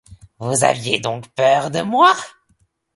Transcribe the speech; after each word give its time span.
Vous 0.39 0.63
aviez 0.63 0.99
donc 0.99 1.27
peur 1.35 1.69
de 1.69 1.81
moi? 1.81 2.15